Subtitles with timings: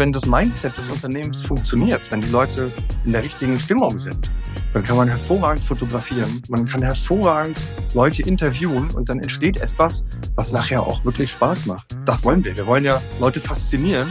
[0.00, 2.72] wenn das Mindset des Unternehmens funktioniert, wenn die Leute
[3.04, 4.30] in der richtigen Stimmung sind,
[4.72, 7.58] dann kann man hervorragend fotografieren, man kann hervorragend
[7.92, 10.06] Leute interviewen und dann entsteht etwas,
[10.36, 11.94] was nachher auch wirklich Spaß macht.
[12.06, 12.56] Das wollen wir.
[12.56, 14.08] Wir wollen ja Leute faszinieren.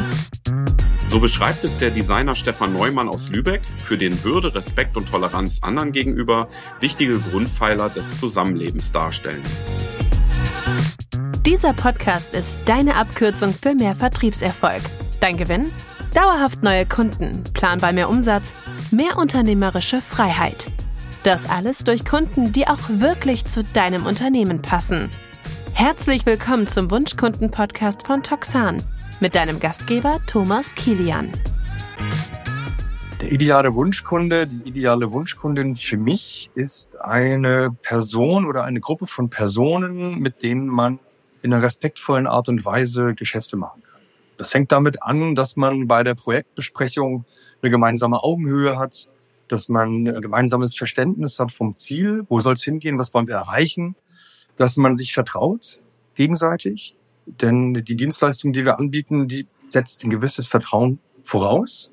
[1.09, 5.63] So beschreibt es der Designer Stefan Neumann aus Lübeck, für den Würde, Respekt und Toleranz
[5.63, 6.49] anderen gegenüber
[6.79, 9.41] wichtige Grundpfeiler des Zusammenlebens darstellen.
[11.47, 14.83] Dieser Podcast ist deine Abkürzung für mehr Vertriebserfolg.
[15.19, 15.69] Dein Gewinn?
[16.13, 18.55] Dauerhaft neue Kunden, planbar mehr Umsatz,
[18.89, 20.71] mehr unternehmerische Freiheit.
[21.23, 25.09] Das alles durch Kunden, die auch wirklich zu deinem Unternehmen passen.
[25.73, 28.81] Herzlich willkommen zum Wunschkunden-Podcast von Toxan
[29.19, 31.29] mit deinem Gastgeber Thomas Kilian.
[33.21, 39.29] Der ideale Wunschkunde, die ideale Wunschkundin für mich ist eine Person oder eine Gruppe von
[39.29, 40.99] Personen, mit denen man
[41.41, 43.88] in einer respektvollen Art und Weise Geschäfte machen kann.
[44.39, 47.25] Das fängt damit an, dass man bei der Projektbesprechung
[47.61, 49.09] eine gemeinsame Augenhöhe hat,
[49.49, 53.35] dass man ein gemeinsames Verständnis hat vom Ziel, wo soll es hingehen, was wollen wir
[53.35, 53.97] erreichen,
[54.55, 55.81] dass man sich vertraut
[56.15, 61.91] gegenseitig, denn die Dienstleistung, die wir anbieten, die setzt ein gewisses Vertrauen voraus.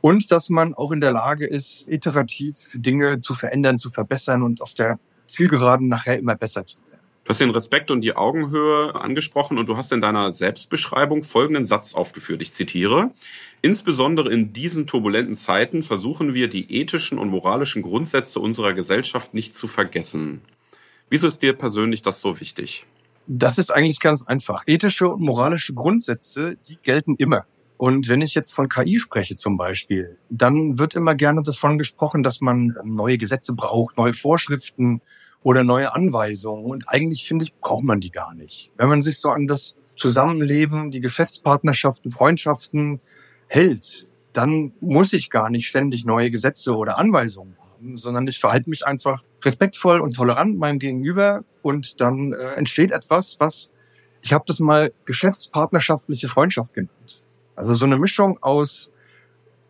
[0.00, 4.60] Und dass man auch in der Lage ist, iterativ Dinge zu verändern, zu verbessern und
[4.60, 6.78] auf der Zielgeraden nachher immer besser zu
[7.26, 11.66] Du hast den Respekt und die Augenhöhe angesprochen und du hast in deiner Selbstbeschreibung folgenden
[11.66, 12.40] Satz aufgeführt.
[12.40, 13.10] Ich zitiere.
[13.62, 19.56] Insbesondere in diesen turbulenten Zeiten versuchen wir, die ethischen und moralischen Grundsätze unserer Gesellschaft nicht
[19.56, 20.40] zu vergessen.
[21.10, 22.86] Wieso ist dir persönlich das so wichtig?
[23.26, 24.62] Das ist eigentlich ganz einfach.
[24.68, 27.44] Ethische und moralische Grundsätze, die gelten immer.
[27.76, 32.22] Und wenn ich jetzt von KI spreche zum Beispiel, dann wird immer gerne davon gesprochen,
[32.22, 35.02] dass man neue Gesetze braucht, neue Vorschriften,
[35.42, 36.64] oder neue Anweisungen.
[36.64, 38.70] Und eigentlich finde ich, braucht man die gar nicht.
[38.76, 43.00] Wenn man sich so an das Zusammenleben, die Geschäftspartnerschaften, Freundschaften
[43.48, 48.68] hält, dann muss ich gar nicht ständig neue Gesetze oder Anweisungen haben, sondern ich verhalte
[48.68, 53.70] mich einfach respektvoll und tolerant meinem Gegenüber und dann äh, entsteht etwas, was
[54.22, 57.22] ich habe das mal geschäftspartnerschaftliche Freundschaft genannt.
[57.54, 58.90] Also so eine Mischung aus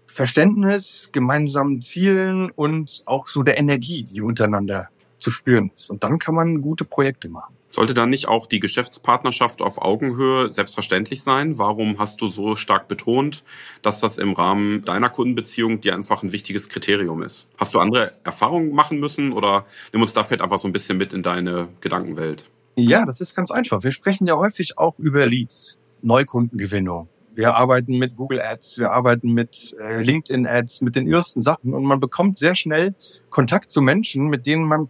[0.06, 5.90] Verständnis, gemeinsamen Zielen und auch so der Energie, die untereinander zu spüren ist.
[5.90, 7.56] Und dann kann man gute Projekte machen.
[7.70, 11.58] Sollte dann nicht auch die Geschäftspartnerschaft auf Augenhöhe selbstverständlich sein?
[11.58, 13.44] Warum hast du so stark betont,
[13.82, 17.50] dass das im Rahmen deiner Kundenbeziehung dir einfach ein wichtiges Kriterium ist?
[17.58, 20.96] Hast du andere Erfahrungen machen müssen oder nimm uns da vielleicht einfach so ein bisschen
[20.96, 22.44] mit in deine Gedankenwelt?
[22.76, 23.82] Ja, das ist ganz einfach.
[23.82, 27.08] Wir sprechen ja häufig auch über Leads, Neukundengewinnung.
[27.34, 31.74] Wir arbeiten mit Google Ads, wir arbeiten mit äh, LinkedIn Ads, mit den ersten Sachen
[31.74, 32.94] und man bekommt sehr schnell
[33.28, 34.88] Kontakt zu Menschen, mit denen man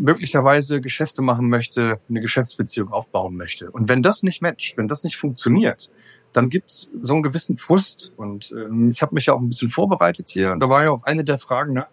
[0.00, 3.70] möglicherweise Geschäfte machen möchte, eine Geschäftsbeziehung aufbauen möchte.
[3.70, 5.90] Und wenn das nicht matcht, wenn das nicht funktioniert,
[6.32, 8.12] dann gibt's so einen gewissen Frust.
[8.16, 10.52] Und ähm, ich habe mich ja auch ein bisschen vorbereitet hier.
[10.52, 11.86] Und da war ja auch eine der Fragen, ne,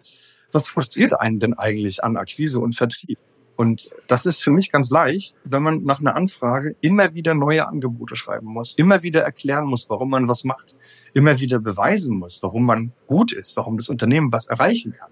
[0.52, 3.18] was frustriert einen denn eigentlich an Akquise und Vertrieb?
[3.56, 7.66] Und das ist für mich ganz leicht, wenn man nach einer Anfrage immer wieder neue
[7.66, 10.76] Angebote schreiben muss, immer wieder erklären muss, warum man was macht,
[11.12, 15.10] immer wieder beweisen muss, warum man gut ist, warum das Unternehmen was erreichen kann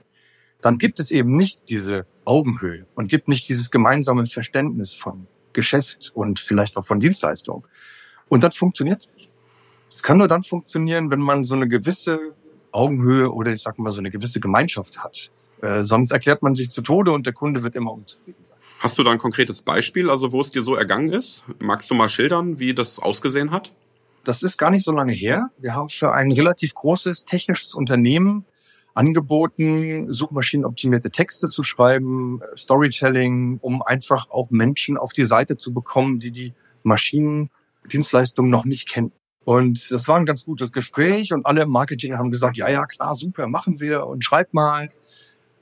[0.63, 6.13] dann gibt es eben nicht diese Augenhöhe und gibt nicht dieses gemeinsame Verständnis von Geschäft
[6.15, 7.67] und vielleicht auch von Dienstleistung.
[8.29, 9.31] Und dann funktioniert es nicht.
[9.91, 12.19] Es kann nur dann funktionieren, wenn man so eine gewisse
[12.73, 15.31] Augenhöhe oder ich sag mal so eine gewisse Gemeinschaft hat.
[15.63, 18.59] Äh, sonst erklärt man sich zu Tode und der Kunde wird immer unzufrieden sein.
[18.79, 21.45] Hast du da ein konkretes Beispiel, also wo es dir so ergangen ist?
[21.59, 23.73] Magst du mal schildern, wie das ausgesehen hat?
[24.25, 25.51] Das ist gar nicht so lange her.
[25.59, 28.45] Wir haben für ein relativ großes technisches Unternehmen
[28.97, 36.19] angeboten, suchmaschinenoptimierte Texte zu schreiben, Storytelling, um einfach auch Menschen auf die Seite zu bekommen,
[36.19, 39.13] die die Maschinendienstleistungen noch nicht kennen.
[39.45, 42.87] Und das war ein ganz gutes Gespräch und alle im Marketing haben gesagt, ja, ja,
[42.87, 44.89] klar, super, machen wir und schreib mal.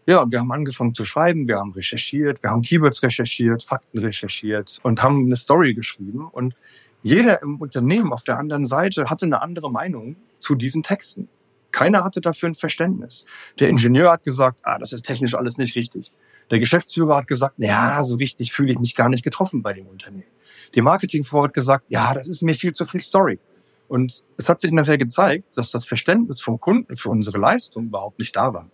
[0.07, 4.79] Ja, wir haben angefangen zu schreiben, wir haben recherchiert, wir haben Keywords recherchiert, Fakten recherchiert
[4.85, 6.29] und haben eine Story geschrieben.
[6.29, 6.55] Und
[7.03, 11.29] jeder im Unternehmen auf der anderen Seite hatte eine andere Meinung zu diesen Texten.
[11.75, 13.27] Keiner hatte dafür ein Verständnis.
[13.59, 16.13] Der Ingenieur hat gesagt, ah, das ist technisch alles nicht richtig.
[16.53, 19.89] Der Geschäftsführer hat gesagt, ja, so richtig fühle ich mich gar nicht getroffen bei dem
[19.89, 20.31] Unternehmen.
[20.77, 23.41] Die Marketingfrau hat gesagt, ja, das ist mir viel zu viel Story.
[23.89, 28.21] Und es hat sich nachher gezeigt, dass das Verständnis vom Kunden für unsere Leistung überhaupt
[28.21, 28.71] nicht da war.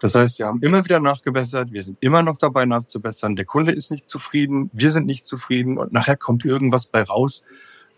[0.00, 3.36] Das heißt, wir haben immer wieder nachgebessert, wir sind immer noch dabei nachzubessern.
[3.36, 7.44] Der Kunde ist nicht zufrieden, wir sind nicht zufrieden und nachher kommt irgendwas bei raus,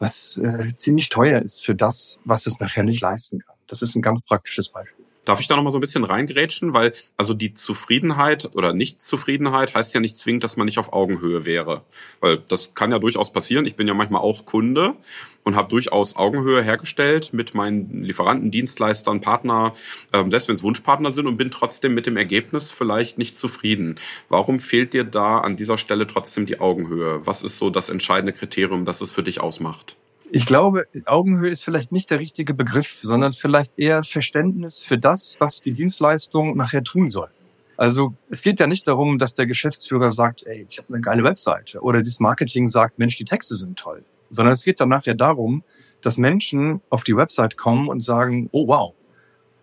[0.01, 3.56] was äh, ziemlich teuer ist für das, was es nachher nicht leisten kann.
[3.67, 5.07] Das ist ein ganz praktisches Beispiel.
[5.27, 6.73] Darf ich da noch mal so ein bisschen reingrätschen?
[6.73, 11.45] Weil also die Zufriedenheit oder Nicht-Zufriedenheit heißt ja nicht zwingend, dass man nicht auf Augenhöhe
[11.45, 11.83] wäre.
[12.21, 13.67] Weil das kann ja durchaus passieren.
[13.67, 14.95] Ich bin ja manchmal auch Kunde
[15.43, 19.75] und habe durchaus Augenhöhe hergestellt mit meinen Lieferanten, Dienstleistern, Partner,
[20.13, 23.97] ähm, selbst wenn es Wunschpartner sind und bin trotzdem mit dem Ergebnis vielleicht nicht zufrieden.
[24.29, 27.27] Warum fehlt dir da an dieser Stelle trotzdem die Augenhöhe?
[27.27, 29.97] Was ist so das entscheidende Kriterium, das es für dich ausmacht?
[30.33, 35.37] Ich glaube, Augenhöhe ist vielleicht nicht der richtige Begriff, sondern vielleicht eher Verständnis für das,
[35.39, 37.29] was die Dienstleistung nachher tun soll.
[37.77, 41.23] Also es geht ja nicht darum, dass der Geschäftsführer sagt, ey, ich habe eine geile
[41.23, 45.15] Webseite oder das Marketing sagt, Mensch, die Texte sind toll, sondern es geht dann nachher
[45.15, 45.63] darum,
[46.03, 48.95] dass Menschen auf die Website kommen und sagen, oh wow,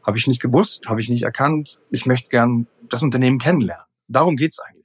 [0.03, 3.85] habe ich nicht gewusst, habe ich nicht erkannt, ich möchte gern das Unternehmen kennenlernen.
[4.07, 4.82] Darum geht's eigentlich.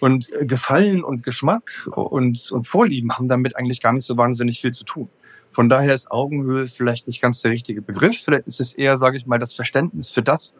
[0.00, 4.60] Und äh, Gefallen und Geschmack und, und Vorlieben haben damit eigentlich gar nicht so wahnsinnig
[4.60, 5.08] viel zu tun.
[5.50, 8.22] Von daher ist Augenhöhe vielleicht nicht ganz der richtige Begriff.
[8.22, 10.54] Vielleicht ist es eher, sage ich mal, das Verständnis für das,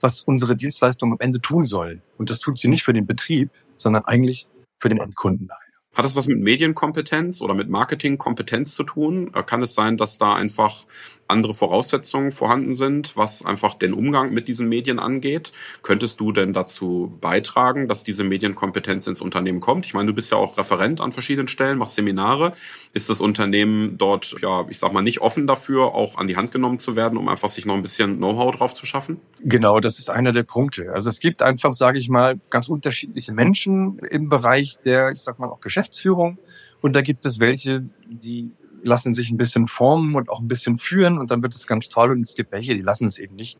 [0.00, 2.02] was unsere Dienstleistung am Ende tun soll.
[2.18, 4.48] Und das tut sie nicht für den Betrieb, sondern eigentlich
[4.78, 5.48] für den Endkunden.
[5.94, 9.30] Hat das was mit Medienkompetenz oder mit Marketingkompetenz zu tun?
[9.34, 10.86] Äh, kann es sein, dass da einfach
[11.32, 15.52] andere Voraussetzungen vorhanden sind, was einfach den Umgang mit diesen Medien angeht.
[15.82, 19.86] Könntest du denn dazu beitragen, dass diese Medienkompetenz ins Unternehmen kommt?
[19.86, 22.52] Ich meine, du bist ja auch Referent an verschiedenen Stellen, machst Seminare.
[22.92, 26.52] Ist das Unternehmen dort, ja, ich sag mal, nicht offen dafür, auch an die Hand
[26.52, 29.20] genommen zu werden, um einfach sich noch ein bisschen Know-how drauf zu schaffen?
[29.40, 30.92] Genau, das ist einer der Punkte.
[30.92, 35.38] Also es gibt einfach, sage ich mal, ganz unterschiedliche Menschen im Bereich der, ich sag
[35.38, 36.38] mal, auch Geschäftsführung.
[36.80, 38.50] Und da gibt es welche, die
[38.82, 41.88] lassen sich ein bisschen formen und auch ein bisschen führen und dann wird es ganz
[41.88, 42.10] toll.
[42.10, 43.58] Und es gibt welche, die lassen es eben nicht.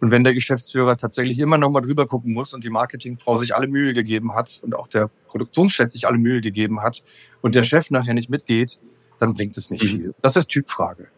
[0.00, 3.54] Und wenn der Geschäftsführer tatsächlich immer noch mal drüber gucken muss und die Marketingfrau sich
[3.54, 7.04] alle Mühe gegeben hat und auch der Produktionschef sich alle Mühe gegeben hat
[7.42, 8.80] und der Chef nachher nicht mitgeht,
[9.18, 9.88] dann bringt es nicht mhm.
[9.88, 10.14] viel.
[10.22, 11.08] Das ist Typfrage.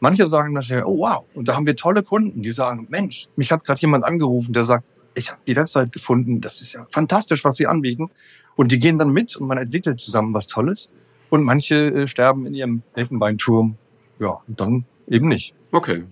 [0.00, 3.50] Manche sagen nachher, oh wow, und da haben wir tolle Kunden, die sagen, Mensch, mich
[3.50, 7.42] hat gerade jemand angerufen, der sagt, ich habe die Website gefunden, das ist ja fantastisch,
[7.44, 8.10] was sie anbieten.
[8.54, 10.90] Und die gehen dann mit und man entwickelt zusammen was Tolles.
[11.30, 13.76] Und manche äh, sterben in ihrem Elfenbeinturm.
[14.18, 15.54] Ja, dann eben nicht.
[15.72, 16.04] Okay.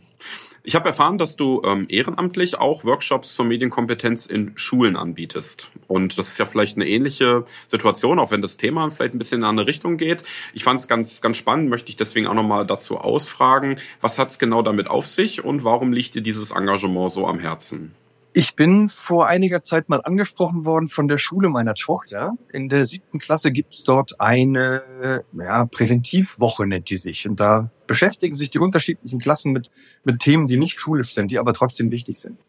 [0.66, 5.70] Ich habe erfahren, dass du ähm, ehrenamtlich auch Workshops zur Medienkompetenz in Schulen anbietest.
[5.88, 9.42] Und das ist ja vielleicht eine ähnliche Situation, auch wenn das Thema vielleicht ein bisschen
[9.42, 10.22] in eine Richtung geht.
[10.54, 14.30] Ich fand es ganz, ganz spannend, möchte ich deswegen auch nochmal dazu ausfragen, was hat
[14.30, 17.94] es genau damit auf sich und warum liegt dir dieses Engagement so am Herzen?
[18.36, 22.32] Ich bin vor einiger Zeit mal angesprochen worden von der Schule meiner Tochter.
[22.52, 27.28] In der siebten Klasse gibt's dort eine ja, Präventivwoche, nennt die sich.
[27.28, 29.70] Und da beschäftigen sich die unterschiedlichen Klassen mit,
[30.02, 32.40] mit Themen, die nicht schulisch sind, die aber trotzdem wichtig sind.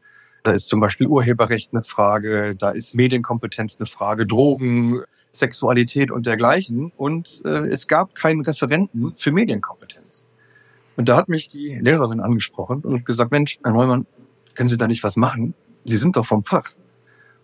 [0.42, 5.04] Da ist zum Beispiel Urheberrecht eine Frage, da ist Medienkompetenz eine Frage, Drogen,
[5.34, 6.94] Sexualität und dergleichen.
[6.98, 10.26] Und äh, es gab keinen Referenten für Medienkompetenz.
[10.96, 14.08] Und da hat mich die Lehrerin angesprochen und gesagt, Mensch, Herr Neumann,
[14.56, 15.54] können Sie da nicht was machen?
[15.86, 16.68] Sie sind doch vom Fach.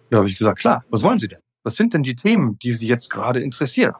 [0.09, 1.39] Da habe ich gesagt, klar, was wollen Sie denn?
[1.63, 3.93] Was sind denn die Themen, die Sie jetzt gerade interessieren?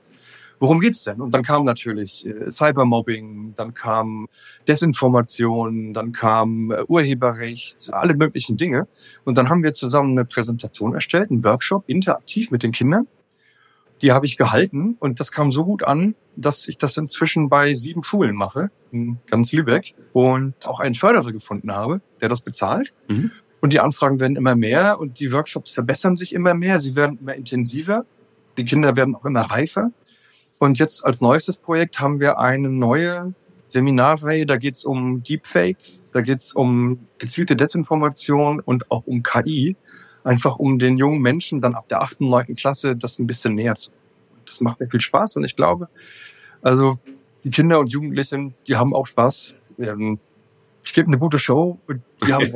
[0.62, 1.20] Worum geht's denn?
[1.22, 4.28] Und dann kam natürlich äh, Cybermobbing, dann kam
[4.68, 8.88] Desinformation, dann kam äh, Urheberrecht, alle möglichen Dinge.
[9.24, 13.08] Und dann haben wir zusammen eine Präsentation erstellt, einen Workshop, interaktiv mit den Kindern.
[14.04, 17.74] Die habe ich gehalten und das kam so gut an, dass ich das inzwischen bei
[17.74, 22.94] sieben Schulen mache, in ganz Lübeck, und auch einen Förderer gefunden habe, der das bezahlt.
[23.08, 23.32] Mhm.
[23.62, 26.80] Und die Anfragen werden immer mehr und die Workshops verbessern sich immer mehr.
[26.80, 28.06] Sie werden immer intensiver.
[28.58, 29.92] Die Kinder werden auch immer reifer.
[30.58, 33.34] Und jetzt als neuestes Projekt haben wir eine neue
[33.68, 34.46] Seminarreihe.
[34.46, 39.76] Da geht es um Deepfake, da geht es um gezielte Desinformation und auch um KI.
[40.24, 43.76] Einfach um den jungen Menschen dann ab der achten, neunten Klasse das ein bisschen näher
[43.76, 43.92] zu.
[44.46, 45.88] Das macht mir viel Spaß und ich glaube,
[46.62, 47.00] also
[47.44, 49.56] die Kinder und Jugendlichen, die haben auch Spaß.
[50.84, 52.54] Ich gebe eine gute Show und die haben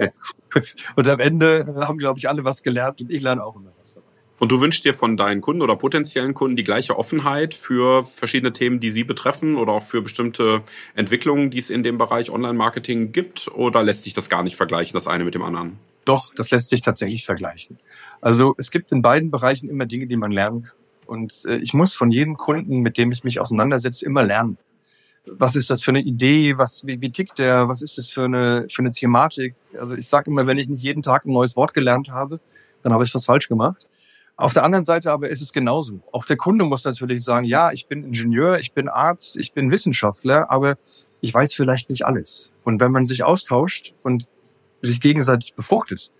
[0.96, 3.94] und am Ende haben, glaube ich, alle was gelernt und ich lerne auch immer was
[3.94, 4.06] dabei.
[4.38, 8.52] Und du wünschst dir von deinen Kunden oder potenziellen Kunden die gleiche Offenheit für verschiedene
[8.52, 10.62] Themen, die sie betreffen oder auch für bestimmte
[10.94, 13.48] Entwicklungen, die es in dem Bereich Online-Marketing gibt?
[13.48, 15.80] Oder lässt sich das gar nicht vergleichen, das eine mit dem anderen?
[16.04, 17.80] Doch, das lässt sich tatsächlich vergleichen.
[18.20, 20.78] Also es gibt in beiden Bereichen immer Dinge, die man lernen kann.
[21.06, 24.58] Und äh, ich muss von jedem Kunden, mit dem ich mich auseinandersetze, immer lernen
[25.32, 28.26] was ist das für eine Idee, was, wie, wie tickt der, was ist das für
[28.26, 29.56] eine, für eine Thematik.
[29.80, 32.40] Also ich sage immer, wenn ich nicht jeden Tag ein neues Wort gelernt habe,
[32.84, 33.88] dann habe ich was falsch gemacht.
[34.38, 36.02] Auf der anderen Seite aber ist es genauso.
[36.12, 39.72] Auch der Kunde muss natürlich sagen, ja, ich bin Ingenieur, ich bin Arzt, ich bin
[39.72, 40.76] Wissenschaftler, aber
[41.22, 42.52] ich weiß vielleicht nicht alles.
[42.64, 44.28] Und wenn man sich austauscht und
[44.82, 46.12] sich gegenseitig befruchtet,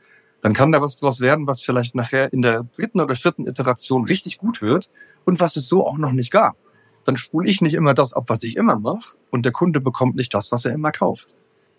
[0.42, 4.06] dann kann da was draus werden, was vielleicht nachher in der dritten oder vierten Iteration
[4.06, 4.90] richtig gut wird
[5.26, 6.56] und was es so auch noch nicht gab
[7.06, 10.16] dann spule ich nicht immer das ab, was ich immer mache und der Kunde bekommt
[10.16, 11.30] nicht das, was er immer kauft.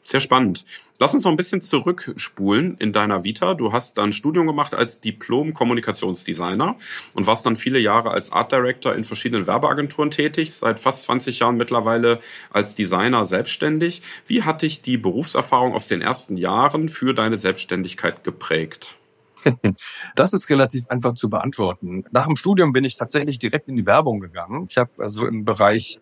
[0.07, 0.65] Sehr spannend.
[1.01, 3.55] Lass uns noch ein bisschen zurückspulen in deiner Vita.
[3.55, 6.77] Du hast dann Studium gemacht als Diplom-Kommunikationsdesigner
[7.15, 11.41] und warst dann viele Jahre als Art Director in verschiedenen Werbeagenturen tätig, seit fast 20
[11.41, 12.21] Jahren mittlerweile
[12.53, 14.01] als Designer selbstständig.
[14.29, 18.97] Wie hat dich die Berufserfahrung aus den ersten Jahren für deine Selbstständigkeit geprägt?
[20.15, 22.05] Das ist relativ einfach zu beantworten.
[22.11, 24.67] Nach dem Studium bin ich tatsächlich direkt in die Werbung gegangen.
[24.69, 26.01] Ich habe also im Bereich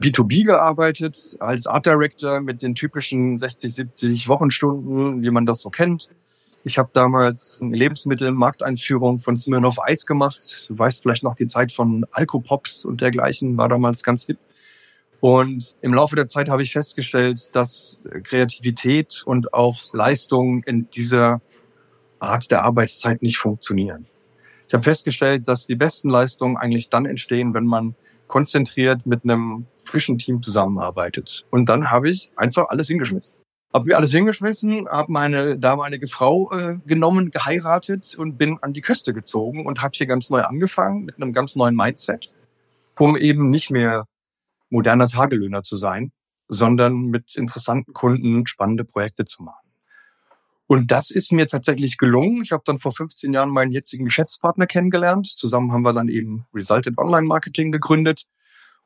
[0.00, 5.70] B2B gearbeitet, als Art Director mit den typischen 60, 70 Wochenstunden, wie man das so
[5.70, 6.08] kennt.
[6.64, 10.66] Ich habe damals eine Lebensmittelmarkteinführung von Smirnoff Eis gemacht.
[10.68, 14.38] Du weißt vielleicht noch die Zeit von Alkopops und dergleichen, war damals ganz hip.
[15.20, 21.40] Und im Laufe der Zeit habe ich festgestellt, dass Kreativität und auch Leistung in dieser
[22.20, 24.06] Art der Arbeitszeit nicht funktionieren.
[24.66, 27.94] Ich habe festgestellt, dass die besten Leistungen eigentlich dann entstehen, wenn man
[28.26, 31.46] konzentriert mit einem frischen Team zusammenarbeitet.
[31.50, 33.34] Und dann habe ich einfach alles hingeschmissen.
[33.72, 38.80] Hab mir alles hingeschmissen, habe meine damalige Frau äh, genommen, geheiratet und bin an die
[38.80, 42.30] Küste gezogen und habe hier ganz neu angefangen mit einem ganz neuen Mindset,
[42.98, 44.06] um eben nicht mehr
[44.70, 46.12] moderner Tagelöhner zu sein,
[46.48, 49.67] sondern mit interessanten Kunden spannende Projekte zu machen.
[50.68, 52.42] Und das ist mir tatsächlich gelungen.
[52.42, 55.26] Ich habe dann vor 15 Jahren meinen jetzigen Geschäftspartner kennengelernt.
[55.26, 58.24] Zusammen haben wir dann eben Resulted Online Marketing gegründet.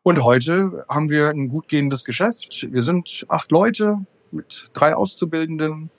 [0.05, 2.69] Und heute haben wir ein gut gehendes Geschäft.
[2.71, 3.99] Wir sind acht Leute
[4.31, 5.91] mit drei Auszubildenden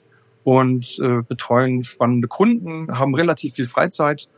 [0.42, 4.30] und äh, betreuen spannende Kunden, haben relativ viel Freizeit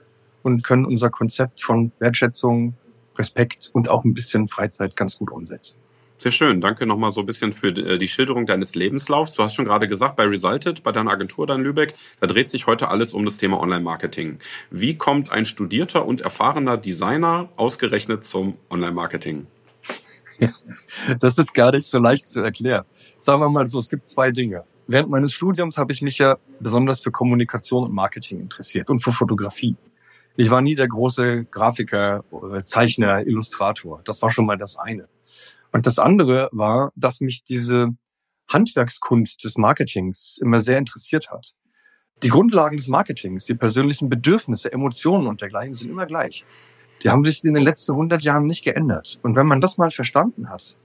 [0.43, 2.75] und können unser Konzept von Wertschätzung,
[3.17, 5.79] Respekt und auch ein bisschen Freizeit ganz gut umsetzen.
[6.19, 6.61] Sehr schön.
[6.63, 9.35] Danke nochmal so ein bisschen für äh, die Schilderung deines Lebenslaufs.
[9.35, 12.67] Du hast schon gerade gesagt, bei Resulted, bei deiner Agentur dann Lübeck, da dreht sich
[12.67, 14.39] heute alles um das Thema Online-Marketing.
[14.71, 19.47] Wie kommt ein studierter und erfahrener Designer ausgerechnet zum Online-Marketing?
[21.21, 22.85] das ist gar nicht so leicht zu erklären.
[23.19, 24.65] Sagen wir mal so, es gibt zwei Dinge.
[24.87, 29.13] Während meines Studiums habe ich mich ja besonders für Kommunikation und Marketing interessiert und für
[29.13, 29.77] Fotografie.
[30.37, 32.23] Ich war nie der große Grafiker,
[32.65, 34.01] Zeichner, Illustrator.
[34.05, 35.09] Das war schon mal das eine.
[35.73, 37.89] Und das andere war, dass mich diese
[38.49, 41.55] Handwerkskunst des Marketings immer sehr interessiert hat.
[42.23, 46.45] Die Grundlagen des Marketings, die persönlichen Bedürfnisse, Emotionen und dergleichen sind immer gleich.
[47.03, 49.19] Die haben sich in den letzten 100 Jahren nicht geändert.
[49.23, 50.79] Und wenn man das mal verstanden hat,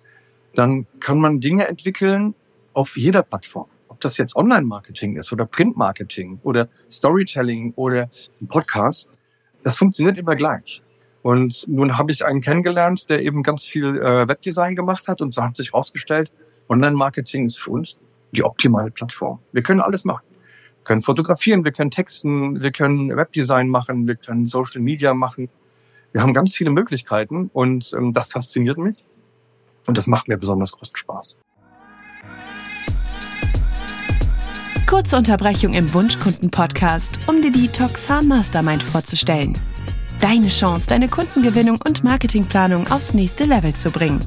[0.55, 2.35] dann kann man Dinge entwickeln
[2.73, 3.69] auf jeder Plattform.
[3.88, 8.09] Ob das jetzt Online-Marketing ist oder Print-Marketing oder Storytelling oder
[8.41, 9.13] ein Podcast,
[9.63, 10.81] das funktioniert immer gleich.
[11.24, 15.34] Und nun habe ich einen kennengelernt, der eben ganz viel äh, Webdesign gemacht hat und
[15.34, 16.32] so hat sich herausgestellt,
[16.68, 18.00] Online-Marketing ist für uns
[18.32, 19.40] die optimale Plattform.
[19.51, 20.24] Wir können alles machen.
[20.78, 25.50] Wir können fotografieren, wir können texten, wir können Webdesign machen, wir können Social Media machen.
[26.12, 29.06] Wir haben ganz viele Möglichkeiten und ähm, das fasziniert mich
[29.86, 31.38] und das macht mir besonders großen Spaß.
[34.88, 39.58] Kurze Unterbrechung im Wunschkunden-Podcast, um dir die Toxan Mastermind vorzustellen.
[40.22, 44.20] Deine Chance, deine Kundengewinnung und Marketingplanung aufs nächste Level zu bringen.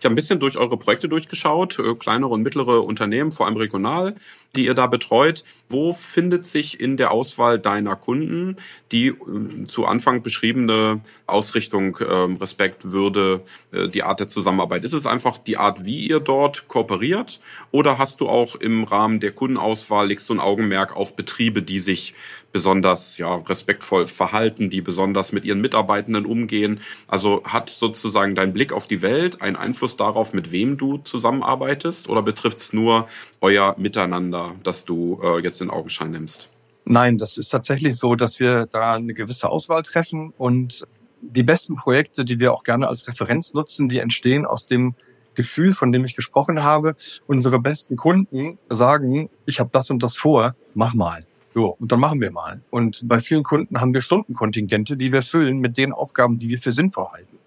[0.00, 3.56] Ich habe ein bisschen durch eure Projekte durchgeschaut, äh, kleinere und mittlere Unternehmen, vor allem
[3.56, 4.14] regional,
[4.56, 5.44] die ihr da betreut.
[5.68, 8.56] Wo findet sich in der Auswahl deiner Kunden
[8.90, 14.84] die äh, zu Anfang beschriebene Ausrichtung, ähm, Respekt, Würde, äh, die Art der Zusammenarbeit?
[14.84, 17.40] Ist es einfach die Art, wie ihr dort kooperiert?
[17.70, 21.80] Oder hast du auch im Rahmen der Kundenauswahl, legst du ein Augenmerk auf Betriebe, die
[21.80, 22.14] sich
[22.50, 26.80] besonders ja, respektvoll verhalten, die besonders mit ihren Mitarbeitenden umgehen?
[27.08, 32.08] Also hat sozusagen dein Blick auf die Welt einen Einfluss darauf, mit wem du zusammenarbeitest?
[32.08, 33.06] Oder betrifft es nur
[33.42, 36.48] euer Miteinander, das du äh, jetzt in Augenschein nimmst?
[36.84, 40.86] Nein, das ist tatsächlich so, dass wir da eine gewisse Auswahl treffen und
[41.20, 44.94] die besten Projekte, die wir auch gerne als Referenz nutzen, die entstehen aus dem
[45.34, 46.96] Gefühl, von dem ich gesprochen habe.
[47.26, 51.26] Unsere besten Kunden sagen, ich habe das und das vor, mach mal.
[51.54, 52.60] So, und dann machen wir mal.
[52.70, 56.58] Und bei vielen Kunden haben wir Stundenkontingente, die wir füllen mit den Aufgaben, die wir
[56.58, 57.38] für sinnvoll halten.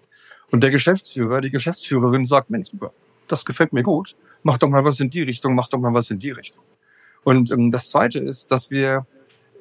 [0.50, 2.70] Und der Geschäftsführer, die Geschäftsführerin sagt, Mensch,
[3.28, 6.10] das gefällt mir gut, mach doch mal was in die Richtung, mach doch mal was
[6.10, 6.62] in die Richtung.
[7.24, 9.06] Und ähm, das Zweite ist, dass wir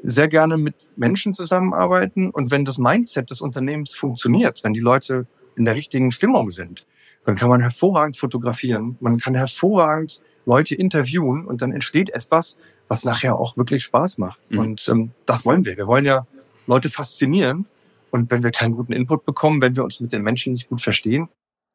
[0.04, 5.28] sehr gerne mit Menschen zusammenarbeiten und wenn das Mindset des Unternehmens funktioniert, wenn die Leute
[5.56, 6.86] in der richtigen Stimmung sind,
[7.24, 13.04] dann kann man hervorragend fotografieren, man kann hervorragend Leute interviewen und dann entsteht etwas, was
[13.04, 14.40] nachher auch wirklich Spaß macht.
[14.50, 14.60] Mhm.
[14.60, 15.78] Und ähm, das wollen wir.
[15.78, 16.26] Wir wollen ja
[16.66, 17.66] Leute faszinieren
[18.10, 20.82] und wenn wir keinen guten Input bekommen, wenn wir uns mit den Menschen nicht gut
[20.82, 21.30] verstehen,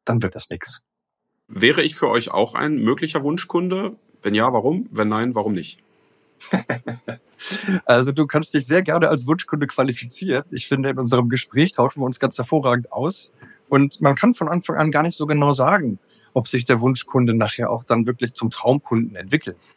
[0.04, 0.82] dann wird das nichts.
[1.48, 3.96] Wäre ich für euch auch ein möglicher Wunschkunde?
[4.26, 4.88] Wenn ja, warum?
[4.90, 5.78] Wenn nein, warum nicht?
[7.84, 10.42] also du kannst dich sehr gerne als Wunschkunde qualifizieren.
[10.50, 13.32] Ich finde, in unserem Gespräch tauschen wir uns ganz hervorragend aus.
[13.68, 16.00] Und man kann von Anfang an gar nicht so genau sagen,
[16.34, 19.70] ob sich der Wunschkunde nachher auch dann wirklich zum Traumkunden entwickelt.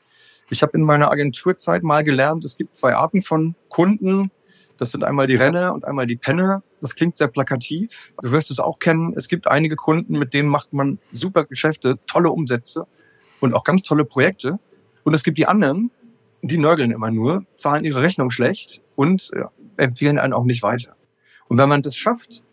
[0.50, 4.32] Ich habe in meiner Agenturzeit mal gelernt, es gibt zwei Arten von Kunden.
[4.80, 6.64] Das sind einmal die Renner und einmal die Penner.
[6.82, 8.16] Das klingt sehr plakativ.
[8.24, 9.14] Du wirst es auch kennen.
[9.16, 12.88] Es gibt einige Kunden, mit denen macht man super Geschäfte, tolle Umsätze
[13.40, 14.60] und auch ganz tolle Projekte.
[15.04, 15.92] Und es gibt die anderen,
[16.42, 19.32] die nörgeln immer nur, zahlen ihre Rechnung schlecht und
[19.78, 20.96] empfehlen einen auch nicht weiter.
[21.48, 22.44] Und wenn man das schafft,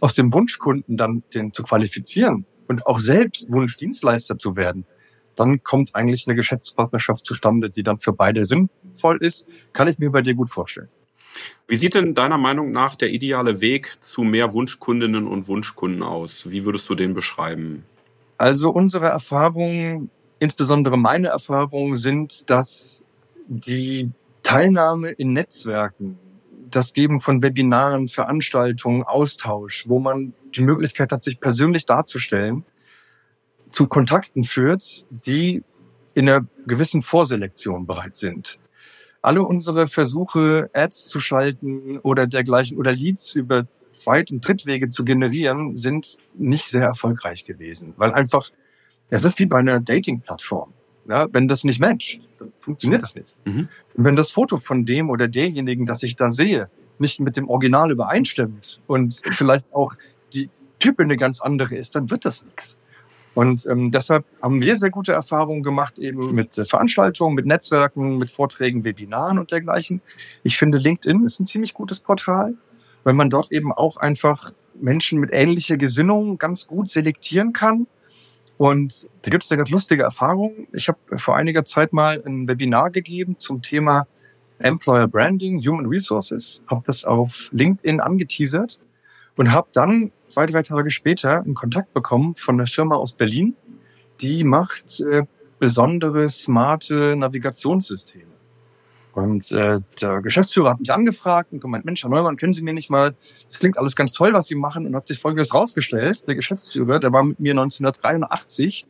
[0.00, 4.84] aus dem Wunschkunden dann den zu qualifizieren und auch selbst Wunschdienstleister zu werden,
[5.36, 9.46] dann kommt eigentlich eine Geschäftspartnerschaft zustande, die dann für beide sinnvoll ist.
[9.72, 10.88] Kann ich mir bei dir gut vorstellen.
[11.66, 16.50] Wie sieht denn deiner Meinung nach der ideale Weg zu mehr Wunschkundinnen und Wunschkunden aus?
[16.50, 17.84] Wie würdest du den beschreiben?
[18.42, 23.04] Also unsere Erfahrungen, insbesondere meine Erfahrungen sind, dass
[23.46, 24.10] die
[24.42, 26.18] Teilnahme in Netzwerken,
[26.68, 32.64] das Geben von Webinaren, Veranstaltungen, Austausch, wo man die Möglichkeit hat, sich persönlich darzustellen,
[33.70, 35.62] zu Kontakten führt, die
[36.14, 38.58] in einer gewissen Vorselektion bereit sind.
[39.20, 45.04] Alle unsere Versuche, Ads zu schalten oder dergleichen oder Leads über Zweit- und Drittwege zu
[45.04, 48.50] generieren, sind nicht sehr erfolgreich gewesen, weil einfach,
[49.10, 50.72] es ist wie bei einer Dating-Plattform.
[51.08, 53.36] Ja, wenn das nicht matcht, dann funktioniert das nicht.
[53.44, 53.68] Mhm.
[53.94, 57.48] Und wenn das Foto von dem oder derjenigen, das ich da sehe, nicht mit dem
[57.48, 59.94] Original übereinstimmt und vielleicht auch
[60.32, 62.78] die Type eine ganz andere ist, dann wird das nichts.
[63.34, 68.30] Und ähm, deshalb haben wir sehr gute Erfahrungen gemacht eben mit Veranstaltungen, mit Netzwerken, mit
[68.30, 70.02] Vorträgen, Webinaren und dergleichen.
[70.42, 72.54] Ich finde, LinkedIn ist ein ziemlich gutes Portal,
[73.04, 77.86] weil man dort eben auch einfach Menschen mit ähnlicher Gesinnung ganz gut selektieren kann
[78.62, 80.68] und da gibt es eine ganz lustige Erfahrung.
[80.72, 84.06] Ich habe vor einiger Zeit mal ein Webinar gegeben zum Thema
[84.58, 88.78] Employer Branding, Human Resources, habe das auf LinkedIn angeteasert
[89.36, 93.56] und habe dann zwei, drei Tage später einen Kontakt bekommen von einer Firma aus Berlin,
[94.20, 95.24] die macht äh,
[95.58, 98.31] besondere smarte Navigationssysteme.
[99.12, 102.72] Und äh, der Geschäftsführer hat mich angefragt und gemeint, Mensch, Herr Neumann, können Sie mir
[102.72, 106.26] nicht mal, das klingt alles ganz toll, was Sie machen, und hat sich Folgendes rausgestellt.
[106.26, 108.86] Der Geschäftsführer, der war mit mir 1983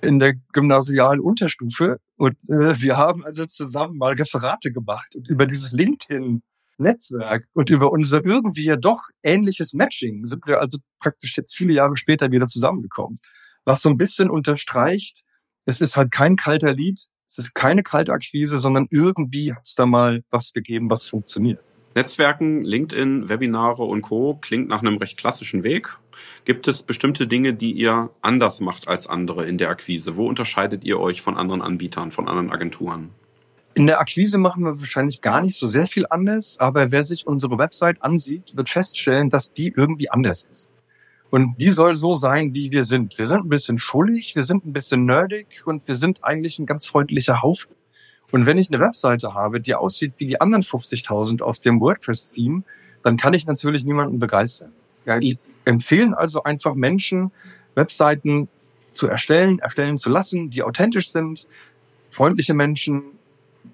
[0.00, 5.46] in der gymnasialen Unterstufe und äh, wir haben also zusammen mal Referate gemacht und über
[5.46, 6.42] dieses LinkedIn
[6.78, 11.72] Netzwerk und über unser irgendwie ja doch ähnliches Matching sind wir also praktisch jetzt viele
[11.72, 13.18] Jahre später wieder zusammengekommen.
[13.64, 15.22] Was so ein bisschen unterstreicht,
[15.64, 19.84] es ist halt kein kalter Lied, es ist keine Kaltakquise, sondern irgendwie hat es da
[19.84, 21.60] mal was gegeben, was funktioniert.
[21.94, 24.38] Netzwerken, LinkedIn, Webinare und Co.
[24.40, 25.98] klingt nach einem recht klassischen Weg.
[26.44, 30.16] Gibt es bestimmte Dinge, die ihr anders macht als andere in der Akquise?
[30.16, 33.10] Wo unterscheidet ihr euch von anderen Anbietern, von anderen Agenturen?
[33.74, 37.26] In der Akquise machen wir wahrscheinlich gar nicht so sehr viel anders, aber wer sich
[37.26, 40.70] unsere Website ansieht, wird feststellen, dass die irgendwie anders ist.
[41.30, 43.18] Und die soll so sein, wie wir sind.
[43.18, 46.66] Wir sind ein bisschen schuldig, wir sind ein bisschen nerdig und wir sind eigentlich ein
[46.66, 47.74] ganz freundlicher Haufen.
[48.30, 52.62] Und wenn ich eine Webseite habe, die aussieht wie die anderen 50.000 aus dem WordPress-Theme,
[53.02, 54.72] dann kann ich natürlich niemanden begeistern.
[55.04, 57.30] Ja, die empfehlen also einfach Menschen,
[57.74, 58.48] Webseiten
[58.92, 61.48] zu erstellen, erstellen zu lassen, die authentisch sind,
[62.10, 63.02] freundliche Menschen,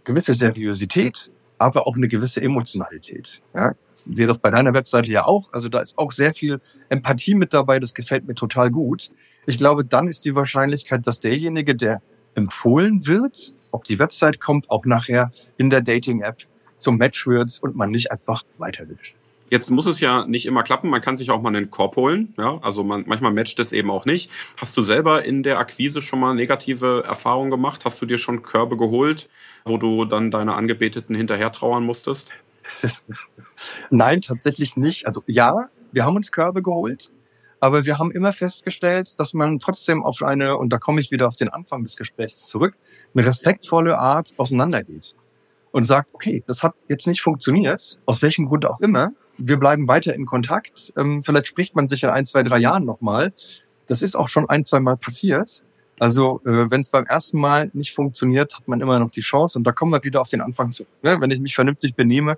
[0.04, 3.42] gewisse Seriosität, aber auch eine gewisse Emotionalität.
[3.54, 5.52] Ja, sehe das bei deiner Webseite ja auch.
[5.52, 7.78] Also da ist auch sehr viel Empathie mit dabei.
[7.78, 9.10] Das gefällt mir total gut.
[9.46, 12.02] Ich glaube, dann ist die Wahrscheinlichkeit, dass derjenige, der
[12.34, 16.38] empfohlen wird, ob die Website kommt, auch nachher in der Dating-App
[16.78, 19.16] zum Match wird und man nicht einfach weiterwischt.
[19.54, 20.90] Jetzt muss es ja nicht immer klappen.
[20.90, 22.34] Man kann sich auch mal einen Korb holen.
[22.36, 24.28] Ja, also man, manchmal matcht es eben auch nicht.
[24.56, 27.84] Hast du selber in der Akquise schon mal negative Erfahrungen gemacht?
[27.84, 29.28] Hast du dir schon Körbe geholt,
[29.64, 32.32] wo du dann deine Angebeteten hinterher trauern musstest?
[33.90, 35.06] Nein, tatsächlich nicht.
[35.06, 37.12] Also ja, wir haben uns Körbe geholt.
[37.60, 41.28] Aber wir haben immer festgestellt, dass man trotzdem auf eine, und da komme ich wieder
[41.28, 42.74] auf den Anfang des Gesprächs zurück,
[43.14, 45.14] eine respektvolle Art auseinandergeht
[45.70, 49.88] und sagt, okay, das hat jetzt nicht funktioniert, aus welchem Grund auch immer wir bleiben
[49.88, 50.92] weiter in Kontakt.
[50.96, 53.32] Ähm, vielleicht spricht man sich in ein, zwei, drei Jahren nochmal.
[53.86, 55.64] Das ist auch schon ein, zwei Mal passiert.
[55.98, 59.58] Also äh, wenn es beim ersten Mal nicht funktioniert, hat man immer noch die Chance
[59.58, 60.88] und da kommen wir wieder auf den Anfang zurück.
[61.02, 61.20] Ne?
[61.20, 62.36] Wenn ich mich vernünftig benehme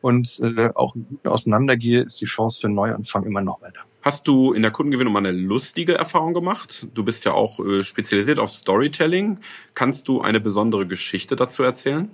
[0.00, 3.80] und äh, auch auseinandergehe, ist die Chance für einen Neuanfang immer noch weiter.
[4.02, 6.86] Hast du in der Kundengewinnung mal eine lustige Erfahrung gemacht?
[6.94, 9.38] Du bist ja auch äh, spezialisiert auf Storytelling.
[9.74, 12.10] Kannst du eine besondere Geschichte dazu erzählen?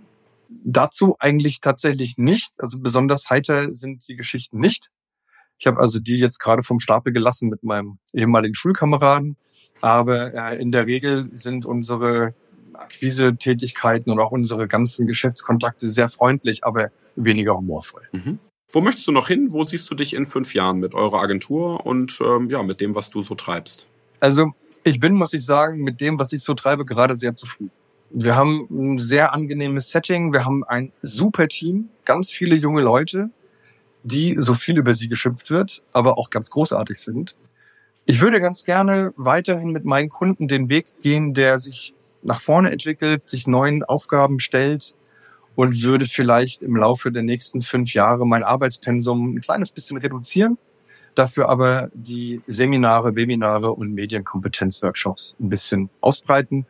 [0.64, 2.52] Dazu eigentlich tatsächlich nicht.
[2.58, 4.88] Also besonders heiter sind die Geschichten nicht.
[5.58, 9.36] Ich habe also die jetzt gerade vom Stapel gelassen mit meinem ehemaligen Schulkameraden.
[9.80, 12.34] Aber äh, in der Regel sind unsere
[12.74, 18.02] Akquise-Tätigkeiten und auch unsere ganzen Geschäftskontakte sehr freundlich, aber weniger humorvoll.
[18.12, 18.38] Mhm.
[18.72, 19.52] Wo möchtest du noch hin?
[19.52, 22.94] Wo siehst du dich in fünf Jahren mit eurer Agentur und ähm, ja, mit dem,
[22.94, 23.86] was du so treibst?
[24.20, 27.70] Also ich bin, muss ich sagen, mit dem, was ich so treibe, gerade sehr zufrieden.
[28.14, 30.34] Wir haben ein sehr angenehmes Setting.
[30.34, 33.30] Wir haben ein super Team, ganz viele junge Leute,
[34.02, 37.34] die so viel über sie geschimpft wird, aber auch ganz großartig sind.
[38.04, 42.70] Ich würde ganz gerne weiterhin mit meinen Kunden den Weg gehen, der sich nach vorne
[42.70, 44.94] entwickelt, sich neuen Aufgaben stellt
[45.54, 50.58] und würde vielleicht im Laufe der nächsten fünf Jahre mein Arbeitspensum ein kleines bisschen reduzieren,
[51.14, 56.66] dafür aber die Seminare, Webinare und Medienkompetenzworkshops ein bisschen ausbreiten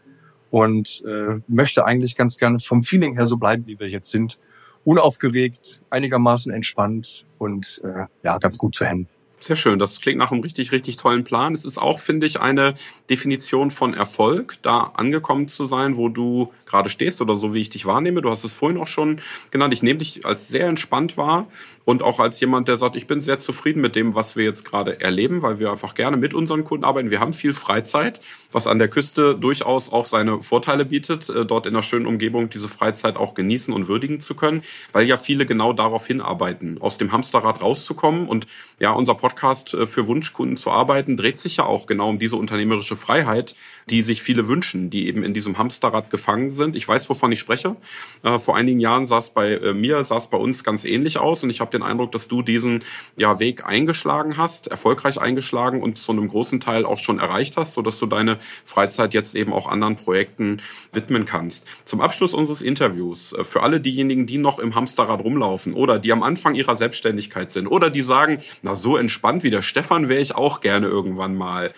[0.52, 4.38] und äh, möchte eigentlich ganz gerne vom Feeling her so bleiben, wie wir jetzt sind.
[4.84, 9.08] Unaufgeregt, einigermaßen entspannt und äh, ja, ganz gut zu handeln.
[9.40, 9.78] Sehr schön.
[9.78, 11.54] Das klingt nach einem richtig, richtig tollen Plan.
[11.54, 12.74] Es ist auch, finde ich, eine
[13.10, 17.70] Definition von Erfolg, da angekommen zu sein, wo du gerade stehst oder so, wie ich
[17.70, 18.20] dich wahrnehme.
[18.20, 19.72] Du hast es vorhin auch schon genannt.
[19.74, 21.48] Ich nehme dich als sehr entspannt wahr
[21.84, 24.64] und auch als jemand, der sagt, ich bin sehr zufrieden mit dem, was wir jetzt
[24.64, 27.10] gerade erleben, weil wir einfach gerne mit unseren Kunden arbeiten.
[27.10, 28.20] Wir haben viel Freizeit,
[28.52, 32.50] was an der Küste durchaus auch seine Vorteile bietet, äh, dort in einer schönen Umgebung
[32.50, 36.98] diese Freizeit auch genießen und würdigen zu können, weil ja viele genau darauf hinarbeiten, aus
[36.98, 38.28] dem Hamsterrad rauszukommen.
[38.28, 38.46] Und
[38.78, 42.36] ja, unser Podcast äh, für Wunschkunden zu arbeiten, dreht sich ja auch genau um diese
[42.36, 43.56] unternehmerische Freiheit,
[43.90, 46.76] die sich viele wünschen, die eben in diesem Hamsterrad gefangen sind.
[46.76, 47.76] Ich weiß, wovon ich spreche.
[48.22, 51.42] Äh, vor einigen Jahren sah es bei mir, sah es bei uns ganz ähnlich aus
[51.42, 52.84] und ich habe den Eindruck, dass du diesen
[53.16, 57.74] ja, Weg eingeschlagen hast, erfolgreich eingeschlagen und zu einem großen Teil auch schon erreicht hast,
[57.74, 60.60] sodass du deine Freizeit jetzt eben auch anderen Projekten
[60.92, 61.66] widmen kannst.
[61.84, 66.12] Zum Abschluss unseres Interviews, äh, für alle diejenigen, die noch im Hamsterrad rumlaufen oder die
[66.12, 70.20] am Anfang ihrer Selbstständigkeit sind oder die sagen, na so entspannt wie der Stefan wäre
[70.20, 71.72] ich auch gerne irgendwann mal.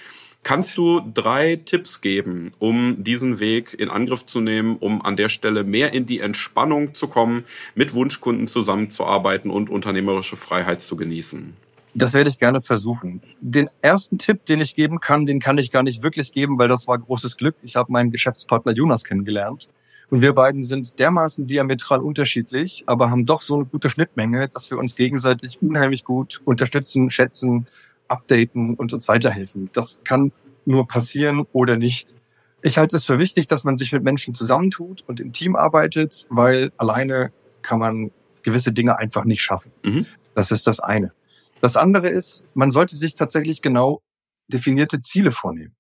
[0.45, 5.31] Kannst du drei Tipps geben, um diesen Weg in Angriff zu nehmen, um an der
[5.31, 11.55] Stelle mehr in die Entspannung zu kommen, mit Wunschkunden zusammenzuarbeiten und unternehmerische Freiheit zu genießen?
[11.95, 13.23] Das werde ich gerne versuchen.
[13.41, 16.69] Den ersten Tipp, den ich geben kann, den kann ich gar nicht wirklich geben, weil
[16.69, 17.55] das war großes Glück.
[17.63, 19.71] Ich habe meinen Geschäftspartner Jonas kennengelernt.
[20.11, 24.71] Und wir beiden sind dermaßen diametral unterschiedlich, aber haben doch so eine gute Schnittmenge, dass
[24.71, 27.67] wir uns gegenseitig unheimlich gut unterstützen, schätzen,
[28.15, 29.71] updaten und uns weiterhelfen.
[29.73, 30.33] Das kann
[30.65, 32.15] nur passieren oder nicht.
[32.63, 36.27] Ich halte es für wichtig, dass man sich mit Menschen zusammentut und im Team arbeitet,
[36.31, 38.11] weil alleine kann man
[38.43, 39.73] gewisse Dinge einfach nicht schaffen.
[39.83, 40.07] Mhm.
[40.35, 41.13] Das ist das eine.
[41.61, 44.03] Das andere ist, man sollte sich tatsächlich genau
[44.49, 45.75] definierte Ziele vornehmen.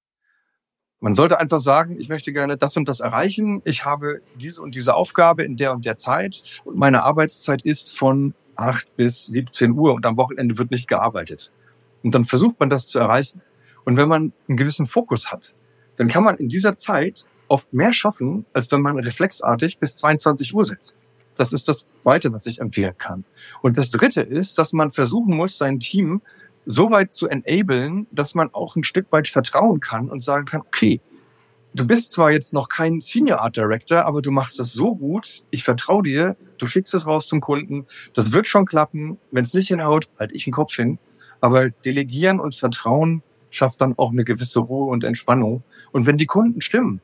[1.01, 3.61] Man sollte einfach sagen, ich möchte gerne das und das erreichen.
[3.64, 7.94] Ich habe diese und diese Aufgabe in der und der Zeit und meine Arbeitszeit ist
[7.97, 11.53] von 8 bis 17 Uhr und am Wochenende wird nicht gearbeitet.
[12.04, 13.42] Und dann versucht man das zu erreichen.
[13.84, 15.54] Und wenn man einen gewissen Fokus hat,
[15.96, 20.54] dann kann man in dieser Zeit oft mehr schaffen, als wenn man reflexartig bis 22
[20.54, 20.98] Uhr sitzt.
[21.36, 23.24] Das ist das Zweite, was ich empfehlen kann.
[23.62, 26.20] Und das Dritte ist, dass man versuchen muss, sein Team
[26.66, 30.60] so weit zu enablen, dass man auch ein Stück weit vertrauen kann und sagen kann,
[30.60, 31.00] okay,
[31.74, 35.44] du bist zwar jetzt noch kein Senior Art Director, aber du machst das so gut,
[35.50, 39.54] ich vertraue dir, du schickst es raus zum Kunden, das wird schon klappen, wenn es
[39.54, 40.98] nicht hinhaut, halt ich den Kopf hin
[41.44, 45.62] aber delegieren und Vertrauen schafft dann auch eine gewisse Ruhe und Entspannung.
[45.92, 47.02] Und wenn die Kunden stimmen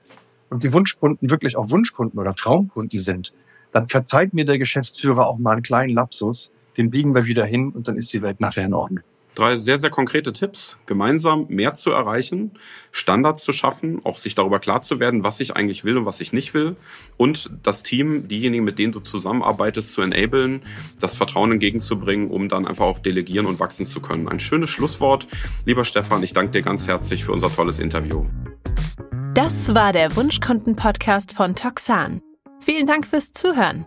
[0.48, 3.35] und die Wunschkunden wirklich auch Wunschkunden oder Traumkunden sind,
[3.70, 6.53] dann verzeiht mir der Geschäftsführer auch mal einen kleinen Lapsus.
[6.79, 9.05] Den biegen wir wieder hin und dann ist die Welt nachher in Ordnung.
[9.35, 12.53] Drei sehr, sehr konkrete Tipps, gemeinsam mehr zu erreichen,
[12.90, 16.21] Standards zu schaffen, auch sich darüber klar zu werden, was ich eigentlich will und was
[16.21, 16.77] ich nicht will
[17.16, 20.62] und das Team, diejenigen, mit denen du zusammenarbeitest, zu enablen,
[21.01, 24.29] das Vertrauen entgegenzubringen, um dann einfach auch delegieren und wachsen zu können.
[24.29, 25.29] Ein schönes Schlusswort.
[25.64, 28.27] Lieber Stefan, ich danke dir ganz herzlich für unser tolles Interview.
[29.35, 32.21] Das war der Wunschkonten-Podcast von Toxan.
[32.59, 33.87] Vielen Dank fürs Zuhören.